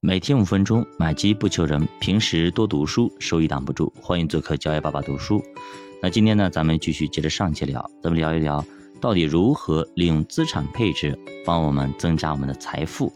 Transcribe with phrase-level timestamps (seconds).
[0.00, 3.92] 每天五分钟，买基不求人，平时多读书，收益挡不住。
[4.00, 5.42] 欢迎做客教育爸爸读书。
[6.00, 8.64] 那今天呢，咱们继续接着上期聊，咱们聊一聊
[9.00, 13.12] 到底如何利用资产配置帮我们增加我们的财富。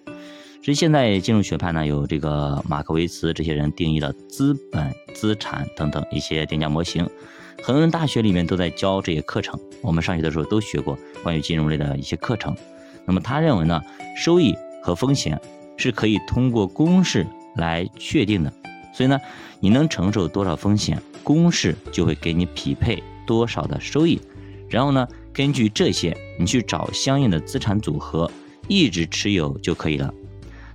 [0.58, 7.08] 其实现在金融学派呢，有这个马克维茨这些人定义了资本、资产等等一些定价模型，
[7.62, 12.56] 很多人大学里面都在教这些课程，我们上学的时候都学过关于金融类的一些课程。
[13.06, 13.80] 那么他认为呢，
[14.17, 14.53] 收益
[14.83, 15.40] 和风险。
[15.83, 18.52] 是可以通过公式来确定的，
[18.95, 19.19] 所以呢，
[19.59, 24.21] 你能承受多少风险，公式就会给你匹配多少的收益。
[24.71, 28.30] 然后呢，根据这些，你去找相应的资产组合，
[28.69, 30.15] 一直持有就可以了。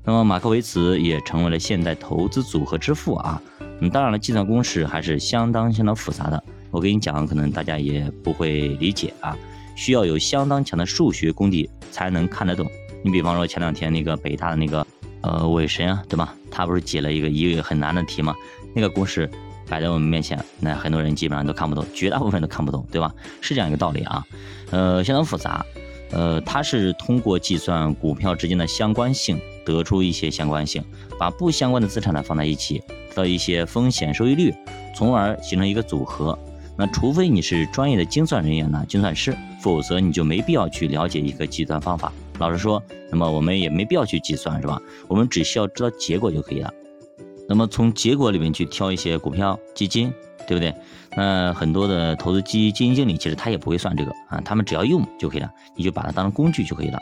[0.03, 3.41] 那么马克维茨也成为了现代投资组合之父啊。
[3.79, 9.37] 嗯，当然了，计算公式还是相当相当复杂的，我给你讲，可能大家也不会理解啊，
[9.73, 12.69] 需要有相当强的数学功底才能看得懂。
[13.03, 14.85] 你比方说前两天那个北大的那个。
[15.21, 16.33] 呃，韦神啊，对吧？
[16.49, 18.35] 他不是解了一个一个很难的题吗？
[18.73, 19.29] 那个公式
[19.67, 23.13] 摆在我们面前，那很多人基本上都看不懂，绝大部分都看不懂，对吧？
[23.41, 24.23] 是这样一个道理啊。
[24.71, 25.65] 呃，相当复杂。
[26.11, 30.81] 呃，它是通过计算股票之间的相关性，得出一些相关性，
[31.19, 34.53] 把不相关的资产呢放在一起，得到一些风险收益率，
[34.95, 36.37] 从而形成一个组合。
[36.77, 42.13] 那除非你是专业的精算人员呢，精算师，否则你就没必要去了解一个计算方法。
[42.39, 44.79] 老实说，那么我们也没必要去计算，是吧？
[45.07, 46.71] 我们只需要知道结果就可以了。
[47.49, 50.11] 那么从结果里面去挑一些股票、基金，
[50.47, 50.73] 对不对？
[51.15, 56.99] 那很多的投资基基金经理其实他也不会算这个啊，他们只要用就可以了，你就把它当成工具就可以了。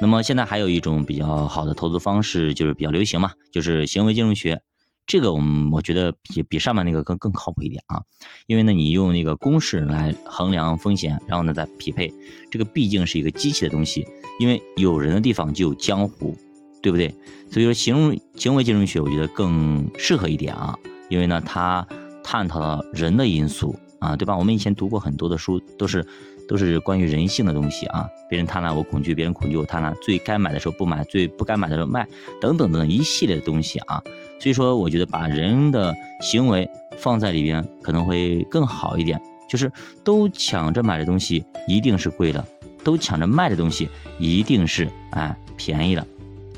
[0.00, 4.60] 那么现在还有一种比较好的投资方式，就是比较流行嘛，就是行为金融学。
[5.08, 8.02] 这个我们我觉得比比上面那个更更靠谱一点啊，
[8.46, 12.12] 因为呢，你用那个公式来衡量风险，然后呢再匹配，
[12.50, 14.06] 这个毕竟是一个机器的东西，
[14.38, 16.36] 因为有人的地方就有江湖，
[16.82, 17.08] 对不对？
[17.50, 20.78] 所以说，行为行为金融学我觉得更适合一点啊，
[21.08, 21.88] 因为呢，它
[22.22, 24.36] 探讨了人的因素啊，对吧？
[24.36, 26.06] 我们以前读过很多的书，都是
[26.48, 32.04] 都是关于人性的东西啊，别人贪婪我恐惧，别人恐惧我贪婪，最该买的时候不买，最不该买的时候卖，
[32.40, 34.02] 等等等等一系列的东西啊。
[34.40, 39.20] 所以说，我觉得把人的行为放在里边可能会更好一点。
[39.48, 39.72] 就是
[40.04, 42.46] 都抢着买的东西一定是贵的，
[42.84, 43.88] 都抢着卖的东西
[44.18, 46.06] 一定是哎便宜的。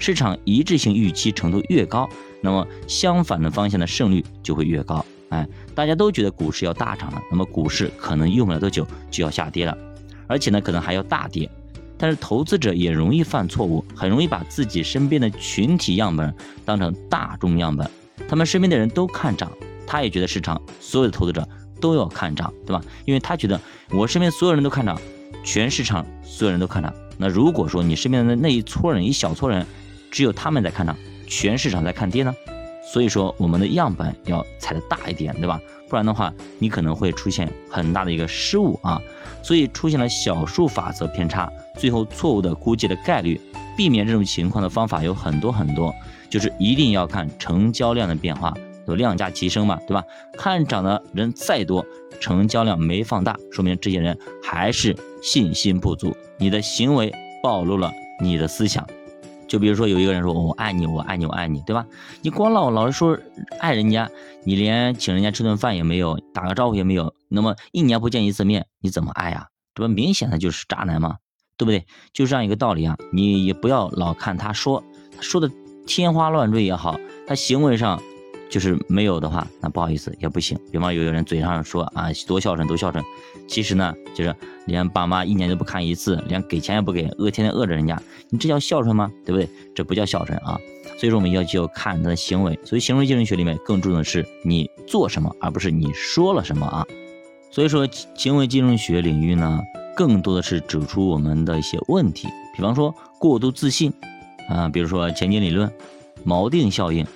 [0.01, 2.09] 市场一致性预期程度越高，
[2.41, 5.07] 那么相反的方向的胜率就会越高。
[5.31, 9.77] 哎，大家都觉得股市要大涨了，那么股市可能用不了多久就要下跌了，
[10.27, 11.51] 而且呢可能还要大跌。
[11.97, 17.89] 但是投资者也容易犯错误，很容易把自己身边的群体样本当成大众样本。
[18.29, 19.53] 他们身边的人都看涨，
[19.87, 21.47] 他也觉得市场所有的投资者
[21.81, 22.83] 都要看涨，对吧？
[23.05, 24.99] 因为他觉得我身边所有人都看涨，
[25.45, 26.93] 全市场所有人都看涨。
[27.19, 29.67] 那如果说你身边的那一撮人，一小撮人，
[30.11, 30.97] 只有他们在看涨，
[31.27, 32.35] 全市场在看跌呢？
[32.93, 35.61] 所以说我们的样本要踩的大一点，对吧？
[35.89, 39.01] 不然的话，你可能会出现很大的一个失误啊，
[39.43, 43.41] 所以出现了小数法则偏差，最后错误的估计的概率。
[43.77, 45.95] 避免这种情况的方法有很多很多，
[46.29, 48.53] 就是一定要看成交量的变化，
[48.87, 50.05] 有量价提升嘛，对吧？
[50.37, 51.85] 看涨的人再多，
[52.21, 56.15] 成交量没放大，说明这些人还是信心不足。
[56.39, 57.91] 你的行为暴露了
[58.21, 58.87] 你的思想。
[59.51, 61.85] 就比如说有一个人说我爱你，我爱你，我爱你，对吧？
[62.23, 63.19] 你光老老是说
[63.59, 64.09] 爱人家，
[64.45, 69.49] 你连请人家吃顿饭也没有，打个招呼也没有，那么一年不见一次面，你怎么爱呀？
[69.75, 71.17] 这不明显的就是渣男吗？
[71.57, 71.85] 对不对？
[72.13, 72.97] 就这样一个道理啊！
[73.13, 74.85] 你也不要老看他说，
[75.17, 75.51] 他说的
[75.85, 76.97] 天花乱坠也好，
[77.27, 78.01] 他行为上
[78.51, 80.59] 就是没有的话，那不好意思也不行。
[80.73, 83.03] 比方有有人嘴上说啊多孝顺多孝顺，
[83.49, 84.35] 其实呢就是
[84.67, 89.11] 连爸妈一年都不看一次，连给钱也不给，饿天天饿着人家，你这叫孝顺吗？
[89.25, 89.49] 对不对？
[89.75, 90.59] 这不叫孝顺啊！
[90.99, 96.85] 所以说我们要就要看他的行为，所以行为金融学里面更注重的是你做什么，而不是你说了什么啊。
[97.51, 99.61] 所以说行为金融学领域呢，
[99.97, 103.93] 更多的是指出我们的一些问题，比方说过度自信
[104.49, 105.71] 啊，比如说前景理论、
[106.27, 107.07] 锚定效应、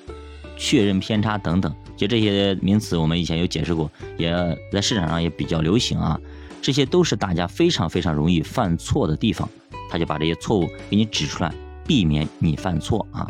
[0.57, 4.33] 确认偏差等等，就这些名词我们以前有解释过，也
[4.73, 6.19] 在市场上也比较流行啊。
[6.63, 9.49] 这些都是大家非常非常容易犯错的地方，
[9.91, 11.53] 他就把这些错误给你指出来，
[11.87, 13.27] 避免你犯错啊。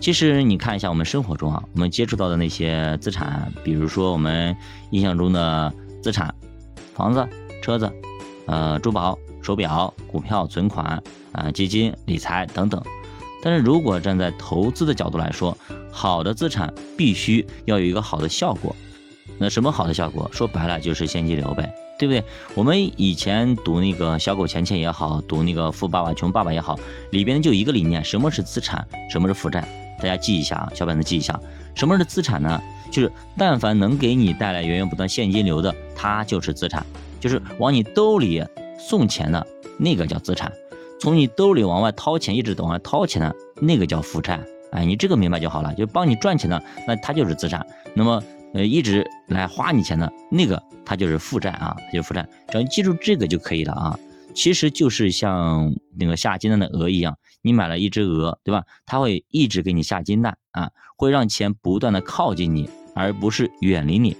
[0.00, 4.56] 其实你看一下我们生活中啊，我们接触到的那些资产，比如说我们
[4.90, 5.72] 印象中的
[6.02, 6.32] 资产，
[6.94, 7.28] 房子、
[7.62, 7.90] 车子，
[8.46, 11.02] 呃，珠宝、手表、股票、存款
[11.32, 12.82] 啊、基金、理财等等。
[13.42, 15.56] 但是如果站在投资的角度来说，
[15.90, 18.74] 好的资产必须要有一个好的效果。
[19.38, 20.30] 那什么好的效果？
[20.32, 21.74] 说白了就是现金流呗。
[21.98, 22.24] 对不对？
[22.56, 26.76] 我们以前读那个小狗钱钱也好，读那个富爸爸穷爸爸也好，
[27.10, 29.62] 里边就一个理念：什么是资产，什么是负债。
[29.98, 31.38] 大家记一下啊，小本子记一下，
[31.76, 32.60] 什么是资产呢？
[32.90, 36.84] 就是但凡能给你带来源源不断现金流的，它就是资产，
[37.20, 38.42] 就是往你兜里
[38.80, 39.46] 送钱的
[39.78, 40.50] 那个叫资产，
[41.02, 44.40] 从你兜里往外掏钱，一直往外掏钱的那个叫负债。
[44.70, 47.66] 哎，你这个明白就好了，就帮你赚钱的，那它就是资产。
[47.92, 48.22] 那么
[48.54, 52.24] 呃，一直来花你钱的那个，它就是负债啊，它就负债。
[52.52, 53.98] 只要记住这个就可以了啊。
[54.32, 58.62] 其实就是像那个下金蛋的鹅一样，你买了一只鹅，对吧？
[58.86, 62.70] 它会一直给你下金蛋啊，会让钱不断的靠近你。
[62.94, 64.16] 而不是远离你，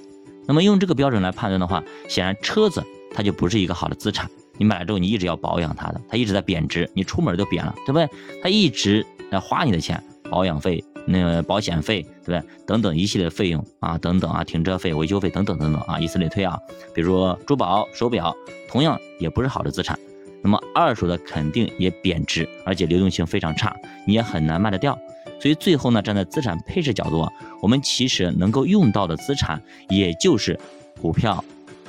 [0.49, 2.83] 那么用这个标准来判断的话，显然车子
[3.15, 4.29] 它就不是一个好的资产。
[4.59, 8.09] 你买了之后，你一直要保养它的，它一直在贬值，你出门都贬了，对不对？
[8.43, 12.43] 它一直在花你的钱，保养费、那个保险费，对不对？
[12.67, 16.59] 等等一系列费用啊，等等啊，停车费、维修费等等等等啊，以此类推啊。
[16.95, 18.35] 比如说珠宝、手表，
[18.69, 19.99] 同样也不是好的资产。
[20.45, 23.75] 那么二手的肯定也贬值，而且流动性非常差，
[24.07, 24.99] 你也很难卖得掉。
[25.41, 27.27] 所以最后呢，站在资产配置角度，
[27.61, 30.59] 我们其实能够用到的资产，也就是
[31.01, 31.45] 股票、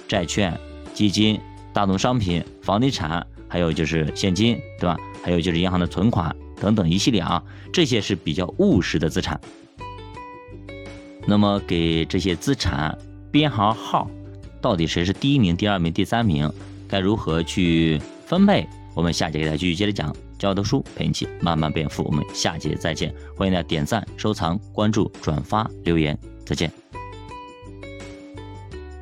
[0.07, 0.56] 债券、
[0.94, 1.39] 基金、
[1.74, 4.96] 大宗商品、房地产，还有就是现金，对吧？
[5.24, 9.40] 还有就是银行的存款等等一系列啊，这些是比较务实的资产。
[11.25, 12.98] 那么给这些资产
[13.31, 14.10] 编行号，
[14.62, 16.52] 到底谁是第一名、第二名、第三名，
[16.88, 18.68] 该如何去分配？
[18.94, 20.16] 我们下节给大家继续接着讲。
[20.38, 23.16] 教读书陪你一起慢慢变富，我们下节再见！
[23.38, 26.69] 欢迎大家点赞、收藏、关注、转发、留言，再见。